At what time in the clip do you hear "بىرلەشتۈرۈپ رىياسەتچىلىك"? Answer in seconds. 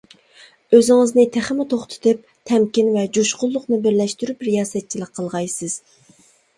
3.87-5.17